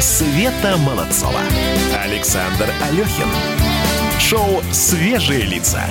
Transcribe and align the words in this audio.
Света 0.00 0.76
Молодцова. 0.78 1.40
Александр 2.02 2.70
Алехин. 2.82 3.28
Шоу 4.18 4.62
«Свежие 4.72 5.42
лица». 5.42 5.82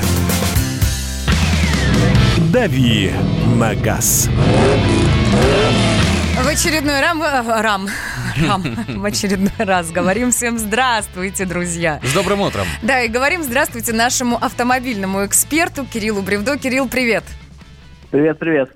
«Дави 2.51 3.11
на 3.55 3.75
газ». 3.75 4.29
В 6.41 6.47
очередной 6.47 7.01
рам... 7.01 7.21
э, 7.21 7.61
рам. 7.61 7.89
Рам. 8.47 8.85
В 8.87 9.05
очередной 9.05 9.51
раз 9.57 9.91
говорим 9.91 10.31
всем 10.31 10.57
здравствуйте, 10.57 11.45
друзья. 11.45 11.99
С 12.03 12.13
добрым 12.13 12.41
утром. 12.41 12.65
Да, 12.81 13.01
и 13.01 13.07
говорим 13.07 13.43
здравствуйте 13.43 13.93
нашему 13.93 14.37
автомобильному 14.37 15.25
эксперту 15.25 15.85
Кириллу 15.85 16.21
Бревдо. 16.21 16.57
Кирилл, 16.57 16.87
привет. 16.87 17.23
Привет, 18.11 18.39
привет. 18.39 18.71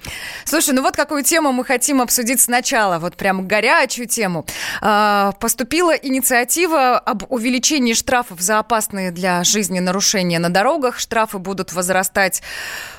Слушай, 0.45 0.75
ну 0.75 0.83
вот 0.83 0.95
какую 0.95 1.23
тему 1.23 1.51
мы 1.51 1.65
хотим 1.65 2.01
обсудить 2.01 2.39
сначала, 2.39 2.99
вот 2.99 3.15
прям 3.15 3.47
горячую 3.47 4.07
тему. 4.07 4.45
А, 4.79 5.31
поступила 5.39 5.91
инициатива 5.91 6.99
об 6.99 7.23
увеличении 7.31 7.93
штрафов 7.93 8.39
за 8.41 8.59
опасные 8.59 9.09
для 9.09 9.43
жизни 9.43 9.79
нарушения 9.79 10.37
на 10.37 10.51
дорогах. 10.51 10.99
Штрафы 10.99 11.39
будут 11.39 11.73
возрастать, 11.73 12.43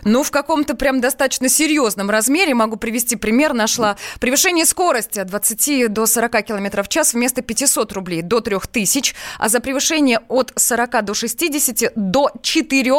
ну, 0.03 0.25
в 0.25 0.33
каком-то 0.33 0.75
прям 0.75 1.01
достаточно 1.01 1.49
серьезном 1.49 2.11
размере. 2.11 2.53
Могу 2.53 2.77
привести 2.77 3.15
пример. 3.15 3.53
Нашла 3.53 3.97
превышение 4.19 4.67
скорости 4.67 5.21
от 5.21 5.29
20 5.29 5.93
до 5.93 6.07
40 6.07 6.43
км 6.43 6.83
в 6.83 6.89
час 6.89 7.15
вместо 7.15 7.43
500 7.43 7.93
рублей 7.93 8.23
до 8.23 8.41
3000, 8.41 9.15
а 9.39 9.49
за 9.49 9.61
превышение 9.61 10.19
от 10.27 10.53
40 10.57 11.05
до 11.05 11.15
60 11.15 11.93
до 11.95 12.33
4 12.43 12.93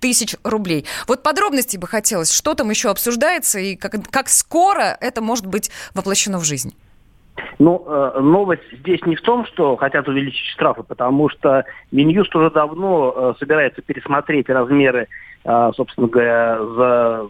тысяч 0.00 0.34
рублей. 0.44 0.86
Вот 1.06 1.22
подробностей 1.22 1.78
бы 1.78 1.86
хотелось, 1.86 2.32
что 2.32 2.54
там 2.54 2.70
еще 2.70 2.90
обсуждается 2.90 3.58
и 3.58 3.76
как, 3.76 3.92
как 4.10 4.28
скоро 4.28 4.96
это 5.00 5.20
может 5.20 5.46
быть 5.46 5.70
воплощено 5.94 6.38
в 6.38 6.44
жизнь. 6.44 6.74
Ну, 7.58 7.84
э, 7.86 8.20
новость 8.20 8.62
здесь 8.72 9.00
не 9.06 9.16
в 9.16 9.22
том, 9.22 9.46
что 9.46 9.76
хотят 9.76 10.08
увеличить 10.08 10.46
штрафы, 10.46 10.82
потому 10.82 11.28
что 11.28 11.64
Минюст 11.90 12.34
уже 12.34 12.50
давно 12.50 13.14
э, 13.14 13.34
собирается 13.38 13.82
пересмотреть 13.82 14.48
размеры, 14.48 15.08
э, 15.44 15.70
собственно 15.74 16.08
говоря, 16.08 16.58
за 16.58 17.28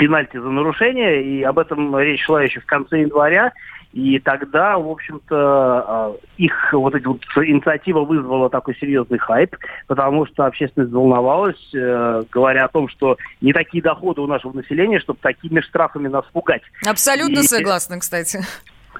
пенальти 0.00 0.38
за 0.38 0.48
нарушение, 0.48 1.22
и 1.22 1.42
об 1.42 1.58
этом 1.58 1.96
речь 1.98 2.24
шла 2.24 2.42
еще 2.42 2.60
в 2.60 2.66
конце 2.66 3.02
января. 3.02 3.52
И 3.92 4.18
тогда, 4.20 4.78
в 4.78 4.88
общем-то, 4.88 6.16
их 6.36 6.72
вот 6.72 6.94
эта 6.94 7.08
вот 7.08 7.20
инициатива 7.36 8.04
вызвала 8.04 8.48
такой 8.48 8.76
серьезный 8.76 9.18
хайп, 9.18 9.56
потому 9.88 10.26
что 10.26 10.46
общественность 10.46 10.92
волновалась, 10.92 11.60
говоря 11.72 12.64
о 12.64 12.68
том, 12.68 12.88
что 12.88 13.16
не 13.40 13.52
такие 13.52 13.82
доходы 13.82 14.20
у 14.20 14.26
нашего 14.26 14.52
населения, 14.52 15.00
чтобы 15.00 15.18
такими 15.20 15.60
штрафами 15.60 16.08
нас 16.08 16.24
пугать. 16.32 16.62
Абсолютно 16.88 17.40
и... 17.40 17.42
согласна, 17.42 17.98
кстати. 17.98 18.40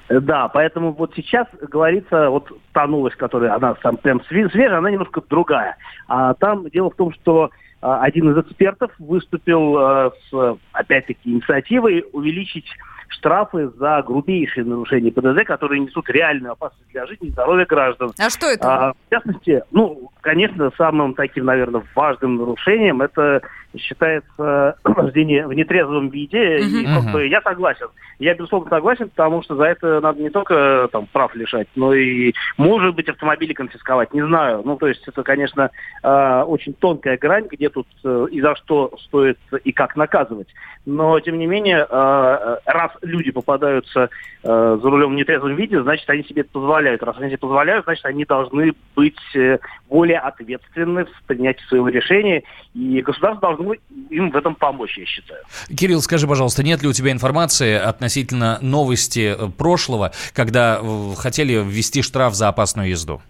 Да, 0.09 0.49
поэтому 0.49 0.91
вот 0.91 1.13
сейчас 1.15 1.47
говорится, 1.61 2.29
вот 2.29 2.51
та 2.73 2.85
новость, 2.85 3.15
которая 3.15 3.55
она 3.55 3.73
там 3.75 3.95
прям 3.95 4.21
свежая, 4.25 4.77
она 4.77 4.91
немножко 4.91 5.21
другая. 5.29 5.77
А 6.09 6.33
там 6.33 6.69
дело 6.69 6.89
в 6.89 6.95
том, 6.95 7.13
что 7.13 7.49
один 7.81 8.31
из 8.31 8.37
экспертов 8.37 8.91
выступил 8.99 10.11
с, 10.29 10.57
опять-таки, 10.71 11.29
инициативой 11.29 12.05
увеличить 12.13 12.65
штрафы 13.11 13.69
за 13.77 14.01
грубейшие 14.01 14.65
нарушения 14.65 15.11
ПДД, 15.11 15.45
которые 15.45 15.81
несут 15.81 16.09
реальную 16.09 16.53
опасность 16.53 16.89
для 16.91 17.05
жизни 17.05 17.27
и 17.27 17.31
здоровья 17.31 17.65
граждан. 17.65 18.11
А 18.17 18.29
что 18.29 18.47
это? 18.47 18.67
А, 18.67 18.93
в 18.93 19.09
частности, 19.09 19.63
ну, 19.71 20.09
конечно, 20.21 20.71
самым 20.77 21.13
таким, 21.13 21.45
наверное, 21.45 21.83
важным 21.93 22.37
нарушением 22.37 23.01
это 23.01 23.41
считается 23.77 24.75
вождение 24.83 25.47
в 25.47 25.53
нетрезвом 25.53 26.09
виде. 26.09 26.57
Uh-huh. 26.57 26.81
И 26.81 26.85
как 26.85 27.11
бы, 27.11 27.27
я 27.27 27.41
согласен. 27.41 27.87
Я, 28.19 28.35
безусловно, 28.35 28.69
согласен, 28.69 29.09
потому 29.09 29.41
что 29.41 29.55
за 29.55 29.63
это 29.63 29.99
надо 29.99 30.21
не 30.21 30.29
только 30.29 30.89
там, 30.91 31.07
прав 31.11 31.33
лишать, 31.35 31.67
но 31.75 31.93
и, 31.93 32.33
может 32.57 32.95
быть, 32.95 33.09
автомобили 33.09 33.53
конфисковать. 33.53 34.13
Не 34.13 34.25
знаю. 34.25 34.61
Ну, 34.63 34.77
то 34.77 34.87
есть 34.87 35.07
это, 35.07 35.23
конечно, 35.23 35.71
э, 36.03 36.43
очень 36.47 36.73
тонкая 36.73 37.17
грань, 37.17 37.47
где 37.49 37.69
тут 37.69 37.87
э, 38.03 38.27
и 38.31 38.41
за 38.41 38.55
что 38.55 38.93
стоит 39.05 39.39
и 39.63 39.71
как 39.71 39.95
наказывать. 39.95 40.47
Но, 40.85 41.19
тем 41.19 41.37
не 41.37 41.45
менее, 41.45 41.85
э, 41.87 42.57
раз 42.65 42.91
люди 43.01 43.31
попадаются 43.31 44.09
э, 44.43 44.79
за 44.81 44.89
рулем 44.89 45.11
в 45.11 45.15
нетрезвом 45.15 45.55
виде, 45.55 45.81
значит, 45.81 46.09
они 46.09 46.23
себе 46.23 46.41
это 46.41 46.51
позволяют. 46.51 47.03
Раз 47.03 47.17
они 47.17 47.29
себе 47.29 47.37
позволяют, 47.37 47.85
значит, 47.85 48.05
они 48.05 48.25
должны 48.25 48.73
быть 48.95 49.35
э, 49.35 49.59
более 49.89 50.19
ответственны 50.19 51.05
в 51.05 51.23
принятии 51.27 51.63
своего 51.65 51.89
решения. 51.89 52.43
И 52.73 53.01
государство 53.01 53.49
должно 53.49 53.60
им 54.09 54.31
в 54.31 54.35
этом 54.35 54.55
помочь, 54.55 54.97
я 54.97 55.05
считаю. 55.05 55.43
Кирилл, 55.75 56.01
скажи, 56.01 56.27
пожалуйста, 56.27 56.63
нет 56.63 56.81
ли 56.81 56.87
у 56.87 56.93
тебя 56.93 57.11
информации 57.11 57.73
относительно 57.73 58.59
новости 58.61 59.35
э, 59.37 59.49
прошлого, 59.49 60.11
когда 60.33 60.79
э, 60.81 61.13
хотели 61.17 61.53
ввести 61.63 62.01
штраф 62.01 62.35
за 62.35 62.49
опасную 62.49 62.89
езду? 62.89 63.21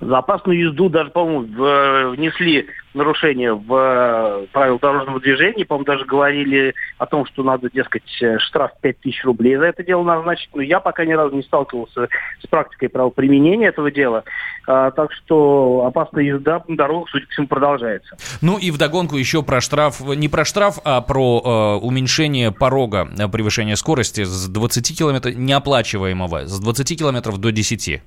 За 0.00 0.18
опасную 0.18 0.60
езду 0.60 0.88
даже, 0.88 1.10
по-моему, 1.10 2.12
внесли 2.12 2.66
нарушение 2.94 3.54
в 3.54 3.72
э, 3.72 4.46
правила 4.52 4.78
дорожного 4.78 5.20
движения. 5.20 5.64
По-моему, 5.64 5.86
даже 5.86 6.04
говорили 6.04 6.74
о 6.98 7.06
том, 7.06 7.26
что 7.26 7.42
надо, 7.42 7.70
дескать, 7.70 8.04
штраф 8.38 8.72
5000 8.80 9.24
рублей 9.24 9.56
за 9.56 9.66
это 9.66 9.84
дело 9.84 10.02
назначить. 10.02 10.50
Но 10.54 10.62
я 10.62 10.80
пока 10.80 11.04
ни 11.04 11.12
разу 11.12 11.34
не 11.34 11.42
сталкивался 11.42 12.08
с 12.42 12.46
практикой 12.46 12.88
правоприменения 12.88 13.68
этого 13.68 13.90
дела. 13.90 14.24
А, 14.66 14.90
так 14.90 15.12
что 15.12 15.84
опасная 15.86 16.24
езда 16.24 16.62
на 16.66 16.76
дорогах, 16.76 17.08
судя 17.10 17.26
по 17.26 17.32
всему, 17.32 17.46
продолжается. 17.46 18.16
Ну 18.40 18.58
и 18.58 18.70
вдогонку 18.70 19.16
еще 19.16 19.42
про 19.42 19.60
штраф, 19.60 20.00
не 20.00 20.28
про 20.28 20.44
штраф, 20.44 20.78
а 20.84 21.00
про 21.00 21.78
э, 21.80 21.84
уменьшение 21.84 22.52
порога 22.52 23.08
превышения 23.32 23.76
скорости 23.76 24.24
с 24.24 24.48
20 24.48 24.98
километров 24.98 25.34
неоплачиваемого, 25.36 26.46
с 26.46 26.60
20 26.60 26.98
километров 26.98 27.38
до 27.38 27.52
10. 27.52 28.02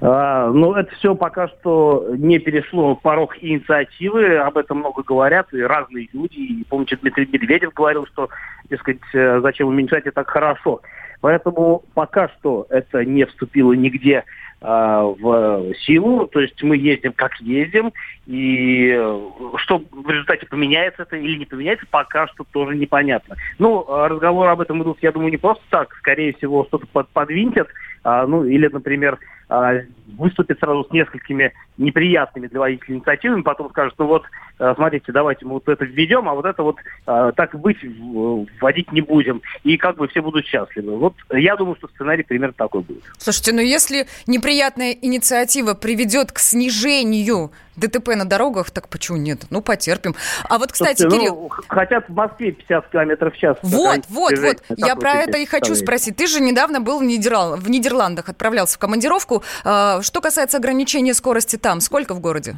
А, 0.00 0.50
ну, 0.50 0.74
это 0.74 0.94
все 0.96 1.14
пока 1.14 1.48
что 1.48 2.06
не 2.16 2.38
перешло 2.38 2.94
порог 2.96 3.36
инициативы, 3.40 4.36
об 4.38 4.56
этом 4.56 4.78
много 4.78 5.02
говорят, 5.02 5.52
и 5.52 5.60
разные 5.60 6.08
люди. 6.12 6.38
И, 6.38 6.64
помните, 6.64 6.96
Дмитрий 7.00 7.28
Медведев 7.30 7.72
говорил, 7.74 8.06
что, 8.06 8.28
дескать, 8.70 9.00
э, 9.12 9.40
зачем 9.40 9.68
уменьшать 9.68 10.06
это 10.06 10.16
так 10.16 10.30
хорошо. 10.30 10.80
Поэтому 11.20 11.82
пока 11.94 12.28
что 12.28 12.66
это 12.68 13.04
не 13.04 13.24
вступило 13.24 13.72
нигде 13.72 14.24
а, 14.60 15.02
в 15.04 15.74
силу, 15.86 16.26
то 16.26 16.40
есть 16.40 16.62
мы 16.62 16.76
ездим 16.76 17.12
как 17.12 17.38
ездим, 17.40 17.92
и 18.26 18.94
э, 18.94 19.20
что 19.56 19.82
в 19.90 20.08
результате 20.08 20.46
поменяется 20.46 21.02
это 21.02 21.16
или 21.16 21.38
не 21.38 21.44
поменяется, 21.44 21.86
пока 21.90 22.26
что 22.28 22.44
тоже 22.50 22.74
непонятно. 22.74 23.36
Ну, 23.58 23.84
а 23.88 24.08
разговоры 24.08 24.50
об 24.50 24.62
этом 24.62 24.82
идут, 24.82 24.98
я 25.02 25.12
думаю, 25.12 25.30
не 25.30 25.36
просто 25.36 25.62
так, 25.68 25.94
скорее 25.96 26.32
всего, 26.34 26.64
что-то 26.64 26.86
под, 26.86 27.08
подвинтят, 27.10 27.68
а, 28.04 28.26
ну, 28.26 28.44
или, 28.44 28.68
например, 28.68 29.18
а, 29.48 29.80
выступит 30.16 30.58
сразу 30.58 30.84
с 30.84 30.92
несколькими 30.92 31.52
неприятными 31.78 32.46
для 32.46 32.60
водителей 32.60 32.96
инициативами, 32.96 33.42
потом 33.42 33.70
скажет, 33.70 33.94
ну 33.98 34.06
вот, 34.06 34.24
смотрите, 34.56 35.12
давайте 35.12 35.44
мы 35.44 35.54
вот 35.54 35.68
это 35.68 35.84
введем, 35.84 36.28
а 36.28 36.34
вот 36.34 36.44
это 36.44 36.62
вот 36.62 36.76
а, 37.06 37.32
так 37.32 37.58
быть 37.58 37.78
вводить 38.60 38.92
не 38.92 39.00
будем. 39.00 39.42
И 39.62 39.76
как 39.76 39.96
бы 39.96 40.08
все 40.08 40.22
будут 40.22 40.46
счастливы. 40.46 40.96
Вот 40.96 41.14
я 41.32 41.56
думаю, 41.56 41.76
что 41.76 41.88
сценарий 41.88 42.22
примерно 42.22 42.54
такой 42.54 42.82
будет. 42.82 43.02
Слушайте, 43.18 43.52
ну 43.52 43.60
если 43.60 44.06
неприятная 44.26 44.92
инициатива 44.92 45.74
приведет 45.74 46.32
к 46.32 46.38
снижению 46.38 47.50
ДТП 47.76 48.14
на 48.14 48.24
дорогах, 48.24 48.70
так 48.70 48.88
почему 48.88 49.18
нет? 49.18 49.42
Ну, 49.50 49.60
потерпим. 49.60 50.14
А 50.48 50.58
вот, 50.58 50.72
кстати, 50.72 51.02
Слушайте, 51.02 51.18
Кирилл... 51.18 51.34
Ну, 51.34 51.48
хотят 51.66 52.08
в 52.08 52.14
Москве 52.14 52.52
50 52.52 52.88
километров 52.90 53.34
в 53.34 53.36
час. 53.36 53.56
Вот, 53.62 54.00
вот, 54.08 54.38
вот. 54.38 54.62
Я 54.76 54.94
про 54.96 55.14
это 55.14 55.38
и 55.38 55.46
хочу 55.46 55.74
спросить. 55.74 56.16
Ты 56.16 56.26
же 56.26 56.40
недавно 56.40 56.80
был 56.80 57.00
в, 57.00 57.02
Нидерланд... 57.02 57.62
в 57.62 57.68
Нидерландах, 57.68 58.28
отправлялся 58.28 58.76
в 58.76 58.78
командировку. 58.78 59.42
А, 59.64 60.02
что 60.02 60.20
касается 60.20 60.58
ограничения 60.58 61.14
скорости 61.14 61.56
там, 61.56 61.80
сколько 61.80 62.14
в 62.14 62.20
городе? 62.20 62.56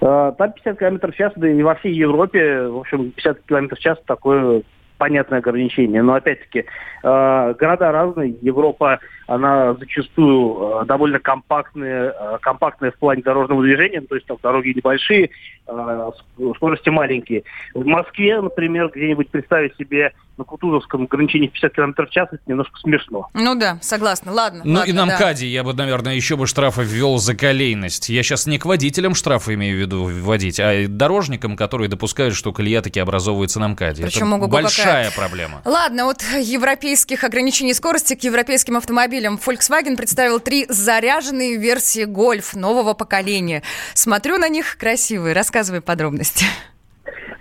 А, 0.00 0.32
там 0.32 0.52
50 0.52 0.78
километров 0.78 1.14
в 1.14 1.16
час, 1.16 1.32
да 1.36 1.48
и 1.48 1.62
во 1.62 1.74
всей 1.76 1.94
Европе. 1.94 2.68
В 2.68 2.78
общем, 2.78 3.10
50 3.12 3.40
километров 3.46 3.78
в 3.78 3.82
час 3.82 3.98
такое 4.06 4.62
понятное 4.98 5.38
ограничение. 5.38 6.02
Но 6.02 6.14
опять-таки, 6.14 6.60
э, 6.60 7.54
города 7.58 7.90
разные. 7.90 8.36
Европа, 8.42 9.00
она 9.30 9.74
зачастую 9.74 10.82
э, 10.82 10.84
довольно 10.86 11.20
компактная, 11.20 12.12
э, 12.18 12.38
компактная 12.42 12.90
в 12.90 12.96
плане 12.96 13.22
дорожного 13.22 13.62
движения, 13.62 14.00
то 14.00 14.16
есть 14.16 14.26
там 14.26 14.38
дороги 14.42 14.72
небольшие, 14.74 15.30
э, 15.68 16.10
скорости 16.56 16.88
маленькие. 16.88 17.44
В 17.72 17.86
Москве, 17.86 18.40
например, 18.40 18.90
где-нибудь 18.92 19.30
представить 19.30 19.76
себе 19.76 20.12
на 20.40 20.44
Кутузовском 20.44 21.04
ограничении 21.04 21.46
50 21.46 21.74
км 21.74 22.06
в 22.06 22.10
час, 22.10 22.28
это 22.32 22.42
немножко 22.46 22.76
смешно. 22.80 23.28
Ну 23.34 23.54
да, 23.54 23.78
согласна, 23.82 24.32
ладно. 24.32 24.62
Ну 24.64 24.78
ладно, 24.78 24.90
и 24.90 24.92
на 24.92 25.06
да. 25.06 25.14
МКАДе 25.14 25.46
я 25.46 25.62
бы, 25.62 25.74
наверное, 25.74 26.14
еще 26.14 26.36
бы 26.36 26.46
штрафы 26.46 26.82
ввел 26.82 27.18
за 27.18 27.36
колейность. 27.36 28.08
Я 28.08 28.22
сейчас 28.22 28.46
не 28.46 28.58
к 28.58 28.64
водителям 28.64 29.14
штрафы 29.14 29.54
имею 29.54 29.76
в 29.76 29.80
виду 29.80 30.04
вводить, 30.04 30.58
а 30.58 30.88
дорожникам, 30.88 31.56
которые 31.56 31.88
допускают, 31.88 32.34
что 32.34 32.52
колея 32.52 32.80
таки 32.80 32.98
образовывается 32.98 33.60
на 33.60 33.68
МКАДе. 33.68 34.04
Причем 34.04 34.34
это 34.34 34.46
большая 34.48 35.10
какая. 35.10 35.10
проблема. 35.10 35.62
Ладно, 35.64 36.06
вот 36.06 36.22
европейских 36.40 37.22
ограничений 37.22 37.74
скорости 37.74 38.14
к 38.14 38.24
европейским 38.24 38.76
автомобилям 38.76 39.19
Volkswagen 39.28 39.96
представил 39.96 40.40
три 40.40 40.66
заряженные 40.68 41.56
версии 41.56 42.06
Golf 42.06 42.58
нового 42.58 42.94
поколения. 42.94 43.62
Смотрю 43.94 44.38
на 44.38 44.48
них 44.48 44.76
красивые. 44.78 45.34
Рассказывай 45.34 45.80
подробности. 45.80 46.46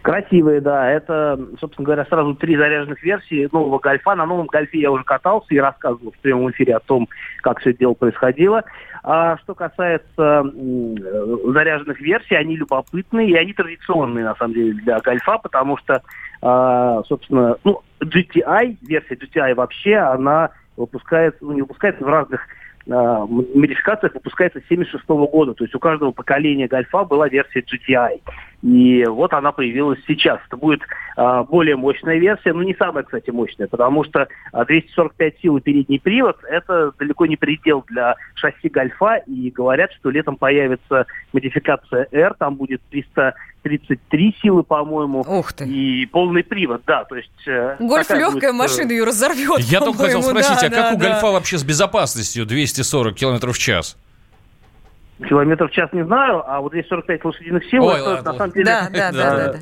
Красивые, 0.02 0.62
да. 0.62 0.90
Это, 0.90 1.40
собственно 1.60 1.86
говоря, 1.86 2.06
сразу 2.06 2.34
три 2.34 2.56
заряженных 2.56 3.04
версии 3.04 3.50
нового 3.52 3.80
гольфа. 3.80 4.16
На 4.16 4.26
новом 4.26 4.48
гольфе 4.48 4.80
я 4.80 4.92
уже 4.92 5.04
катался 5.04 5.54
и 5.54 5.60
рассказывал 5.60 6.12
в 6.12 6.18
прямом 6.20 6.50
эфире 6.52 6.78
о 6.78 6.80
том, 6.80 7.08
как 7.42 7.60
все 7.60 7.72
это 7.72 7.80
дело 7.80 7.94
происходило. 7.94 8.64
А 9.04 9.38
что 9.38 9.56
касается 9.56 10.44
заряженных 11.54 12.00
версий, 12.00 12.36
они 12.36 12.56
любопытные 12.56 13.30
и 13.30 13.36
они 13.36 13.54
традиционные, 13.54 14.26
на 14.26 14.36
самом 14.36 14.54
деле, 14.54 14.74
для 14.74 15.00
гольфа, 15.00 15.38
потому 15.38 15.78
что, 15.78 16.02
а, 16.42 17.04
собственно, 17.04 17.58
ну, 17.64 17.82
GTI, 18.02 18.78
версия 18.82 19.16
GTI 19.16 19.54
вообще, 19.54 19.96
она 19.96 20.52
выпускается, 20.80 21.44
ну, 21.44 21.54
не 21.54 21.62
выпускается 21.62 22.04
в 22.04 22.08
разных 22.08 22.42
э, 22.88 22.90
модификациях 22.90 24.14
выпускается 24.14 24.60
с 24.60 24.68
76 24.68 25.06
года. 25.08 25.54
То 25.54 25.64
есть 25.64 25.76
у 25.76 25.80
каждого 25.80 26.12
поколения 26.12 26.68
гольфа 26.68 27.04
была 27.04 27.28
версия 27.28 27.60
GTI. 27.62 28.22
И 28.62 29.06
вот 29.06 29.34
она 29.34 29.52
появилась 29.52 30.00
сейчас. 30.06 30.40
Это 30.48 30.58
будет 30.58 30.82
а, 31.16 31.44
более 31.44 31.78
мощная 31.78 32.18
версия, 32.18 32.52
но 32.52 32.64
не 32.64 32.76
самая, 32.76 33.04
кстати, 33.04 33.30
мощная, 33.30 33.68
потому 33.68 34.04
что 34.04 34.28
а, 34.52 34.66
245 34.66 35.40
сил 35.42 35.58
и 35.58 35.62
передний 35.62 36.00
привод– 36.00 36.38
это 36.50 36.92
далеко 37.00 37.26
не 37.26 37.38
предел 37.38 37.86
для 37.88 38.16
шасси 38.36 38.68
Гольфа, 38.68 39.18
и 39.28 39.50
говорят, 39.50 39.92
что 39.94 40.10
летом 40.10 40.36
появится 40.36 41.06
модификация 41.32 42.08
R, 42.12 42.34
там 42.38 42.56
будет 42.56 42.82
333 42.90 44.36
силы, 44.42 44.64
по-моему, 44.64 45.22
Ух 45.22 45.54
ты. 45.54 45.66
и 45.66 46.06
полный 46.08 46.44
привод, 46.44 46.82
да, 46.86 47.06
то 47.06 47.16
есть... 47.16 47.48
э, 47.48 47.78
Гольф 47.80 48.10
легкая 48.10 48.32
будет, 48.32 48.44
э, 48.44 48.52
машина, 48.52 48.92
ее 48.92 49.06
разорвет. 49.06 49.60
Я 49.60 49.80
только 49.80 50.04
хотел 50.04 50.22
спросить, 50.22 50.58
да, 50.62 50.68
а 50.68 50.70
как 50.70 50.72
да, 50.72 50.94
у 50.94 51.00
да. 51.00 51.10
Гольфа 51.10 51.32
вообще 51.32 51.58
с 51.58 51.64
безопасностью 51.64 52.46
240 52.46 53.16
километров 53.16 53.56
в 53.56 53.60
час? 53.60 53.98
Километров 55.28 55.72
в 55.72 55.74
час 55.74 55.92
не 55.92 56.06
знаю, 56.06 56.44
а 56.48 56.62
вот 56.62 56.72
245 56.72 57.26
лошадиных 57.26 57.66
сил, 57.66 57.84
Ой, 57.86 57.96
это 57.96 58.10
ладно. 58.10 58.32
на 58.32 58.38
самом 58.38 58.52
деле... 58.54 58.66
Да, 58.66 58.90
да, 58.92 59.12
да, 59.12 59.36
да, 59.36 59.54
да. 59.54 59.60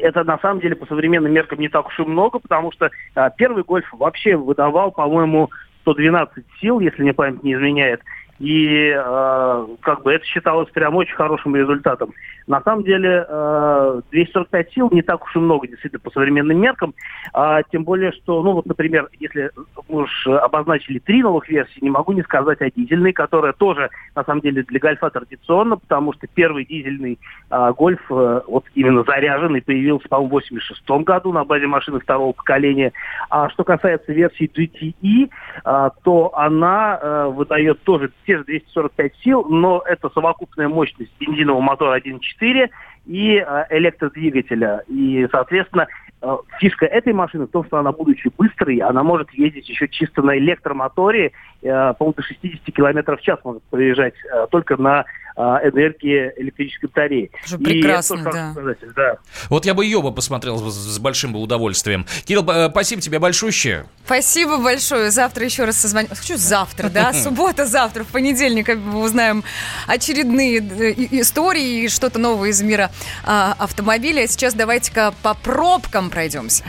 Это 0.00 0.24
на 0.24 0.38
самом 0.38 0.60
деле 0.60 0.76
по 0.76 0.86
современным 0.86 1.32
меркам 1.32 1.58
не 1.58 1.68
так 1.68 1.86
уж 1.86 1.98
и 1.98 2.02
много, 2.02 2.38
потому 2.38 2.72
что 2.72 2.90
а, 3.14 3.28
первый 3.30 3.64
гольф 3.64 3.86
вообще 3.92 4.36
выдавал, 4.36 4.92
по-моему, 4.92 5.50
112 5.82 6.44
сил, 6.60 6.80
если 6.80 7.02
мне 7.02 7.12
память 7.12 7.42
не 7.42 7.52
изменяет. 7.52 8.00
И 8.40 8.92
э, 8.94 9.66
как 9.80 10.02
бы 10.02 10.12
это 10.12 10.24
считалось 10.24 10.68
прям 10.70 10.96
очень 10.96 11.14
хорошим 11.14 11.54
результатом. 11.54 12.12
На 12.46 12.60
самом 12.60 12.84
деле 12.84 13.24
э, 13.26 14.00
245 14.10 14.72
сил 14.72 14.88
не 14.92 15.02
так 15.02 15.24
уж 15.24 15.34
и 15.36 15.38
много, 15.38 15.66
действительно, 15.66 16.00
по 16.00 16.10
современным 16.10 16.60
меркам. 16.60 16.94
А, 17.32 17.62
тем 17.62 17.84
более, 17.84 18.12
что, 18.12 18.42
ну 18.42 18.52
вот, 18.52 18.66
например, 18.66 19.08
если 19.18 19.50
мы 19.88 20.02
уж 20.02 20.26
обозначили 20.26 20.98
три 20.98 21.22
новых 21.22 21.48
версии, 21.48 21.78
не 21.80 21.90
могу 21.90 22.12
не 22.12 22.22
сказать 22.22 22.60
о 22.60 22.70
дизельной, 22.70 23.12
которая 23.12 23.52
тоже, 23.54 23.88
на 24.14 24.24
самом 24.24 24.42
деле, 24.42 24.62
для 24.62 24.78
гольфа 24.78 25.10
традиционна, 25.10 25.76
потому 25.76 26.12
что 26.12 26.26
первый 26.26 26.66
дизельный 26.66 27.18
а, 27.50 27.72
гольф, 27.72 28.02
э, 28.10 28.40
вот 28.46 28.64
именно 28.74 29.04
заряженный, 29.04 29.62
появился, 29.62 30.08
по-моему, 30.08 30.28
в 30.28 30.32
86 30.32 30.90
году 31.04 31.32
на 31.32 31.44
базе 31.44 31.66
машины 31.66 32.00
второго 32.00 32.32
поколения. 32.32 32.92
А 33.30 33.48
что 33.50 33.64
касается 33.64 34.12
версии 34.12 34.50
GTE, 34.52 35.30
а, 35.64 35.90
то 36.02 36.36
она 36.36 36.98
э, 37.00 37.26
выдает 37.28 37.82
тоже 37.84 38.10
те 38.26 38.33
же 38.38 38.44
245 38.44 39.12
сил, 39.22 39.44
но 39.44 39.82
это 39.86 40.08
совокупная 40.10 40.68
мощность 40.68 41.12
бензинового 41.18 41.60
мотора 41.60 41.98
1.4 41.98 42.70
и 43.06 43.36
э, 43.36 43.64
электродвигателя. 43.70 44.82
И, 44.88 45.26
соответственно, 45.30 45.86
э, 46.22 46.36
фишка 46.58 46.86
этой 46.86 47.12
машины 47.12 47.46
в 47.46 47.50
том, 47.50 47.64
что 47.64 47.78
она, 47.78 47.92
будучи 47.92 48.30
быстрой, 48.36 48.78
она 48.78 49.02
может 49.02 49.30
ездить 49.32 49.68
еще 49.68 49.88
чисто 49.88 50.22
на 50.22 50.38
электромоторе, 50.38 51.32
по-моему, 51.64 52.14
до 52.16 52.22
60 52.22 52.74
километров 52.74 53.20
в 53.20 53.22
час 53.22 53.38
может 53.44 53.62
проезжать 53.64 54.14
э, 54.32 54.46
только 54.50 54.76
на 54.76 55.04
э, 55.36 55.40
энергии 55.40 56.32
электрической 56.36 56.88
батареи. 56.88 57.30
Прекрасно, 57.62 58.20
это 58.20 58.32
да. 58.32 58.92
да. 58.96 59.16
Вот 59.48 59.64
я 59.64 59.74
бы 59.74 59.84
ее 59.84 60.02
бы 60.02 60.12
посмотрел 60.12 60.58
с, 60.58 60.98
большим 60.98 61.32
бы 61.32 61.40
удовольствием. 61.40 62.06
Кирилл, 62.24 62.48
э, 62.50 62.70
спасибо 62.70 63.00
тебе 63.00 63.18
большущее. 63.18 63.86
Спасибо 64.04 64.58
большое. 64.58 65.10
Завтра 65.10 65.44
еще 65.44 65.64
раз 65.64 65.76
созвоним. 65.76 66.10
Хочу 66.10 66.36
завтра, 66.36 66.88
да? 66.88 67.12
Суббота, 67.14 67.66
завтра, 67.66 68.04
в 68.04 68.08
понедельник 68.08 68.68
мы 68.68 69.00
узнаем 69.00 69.44
очередные 69.86 70.58
э, 70.58 70.92
истории 71.20 71.84
и 71.84 71.88
что-то 71.88 72.18
новое 72.18 72.50
из 72.50 72.62
мира 72.62 72.90
а, 73.24 73.54
автомобиля. 73.58 74.22
А 74.22 74.26
Сейчас 74.26 74.54
давайте-ка 74.54 75.14
по 75.22 75.34
пробкам 75.34 76.10
пройдемся. 76.10 76.64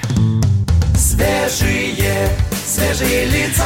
Свежие, 0.95 2.30
свежие 2.51 3.25
лица. 3.25 3.65